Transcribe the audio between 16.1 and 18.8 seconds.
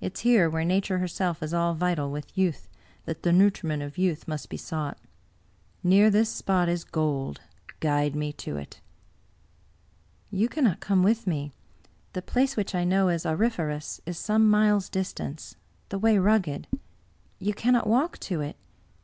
rugged. You cannot walk to it.